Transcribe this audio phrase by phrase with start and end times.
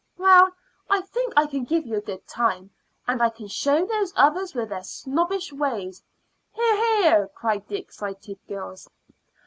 [0.17, 0.49] "Well,
[0.89, 2.71] I think I can give you a good time,
[3.07, 6.01] and I can show those others with their snobbish ways"
[6.55, 8.89] "Hear, hear!" cried the excited girls.